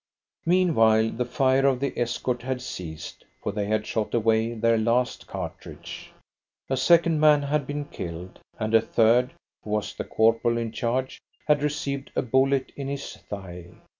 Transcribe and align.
Meanwhile 0.47 1.11
the 1.11 1.25
fire 1.25 1.67
of 1.67 1.79
the 1.79 1.93
escort 1.95 2.41
had 2.41 2.59
ceased, 2.59 3.23
for 3.43 3.51
they 3.51 3.67
had 3.67 3.85
shot 3.85 4.15
away 4.15 4.55
their 4.55 4.75
last 4.79 5.27
cartridge. 5.27 6.09
A 6.71 6.75
second 6.75 7.19
man 7.19 7.43
had 7.43 7.67
been 7.67 7.85
killed, 7.85 8.39
and 8.57 8.73
a 8.73 8.81
third 8.81 9.31
who 9.63 9.69
was 9.69 9.93
the 9.93 10.03
corporal 10.03 10.57
in 10.57 10.71
charge 10.71 11.21
had 11.45 11.61
received 11.61 12.09
a 12.15 12.23
bullet 12.23 12.71
in 12.75 12.87
his 12.87 13.15
thigh. 13.29 13.67